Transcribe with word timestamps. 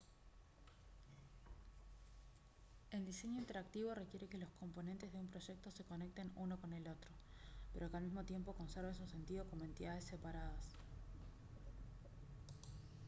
el 2.89 3.05
diseño 3.05 3.37
interactivo 3.37 3.93
requiere 3.93 4.27
que 4.27 4.39
los 4.39 4.49
componentes 4.59 5.11
de 5.13 5.19
un 5.19 5.27
proyecto 5.27 5.69
se 5.69 5.83
conecten 5.83 6.31
uno 6.37 6.59
con 6.59 6.73
el 6.73 6.87
otro 6.87 7.11
pero 7.71 7.91
que 7.91 7.97
al 7.97 8.03
mismo 8.05 8.23
tiempo 8.23 8.55
conserven 8.55 8.95
su 8.95 9.05
sentido 9.05 9.45
como 9.47 9.63
entidades 9.63 10.05
separadas 10.05 10.75